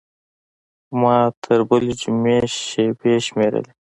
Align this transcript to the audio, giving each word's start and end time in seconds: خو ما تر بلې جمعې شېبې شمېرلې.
خو 0.85 0.93
ما 1.01 1.17
تر 1.43 1.59
بلې 1.69 1.93
جمعې 2.01 2.37
شېبې 2.67 3.13
شمېرلې. 3.25 3.71